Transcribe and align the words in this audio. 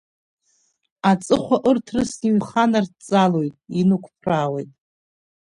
Аҵыхәа 1.09 1.57
ырҭрысны 1.69 2.27
иҩханарҵҵалоит, 2.29 3.55
инықәԥраауеит. 3.79 4.71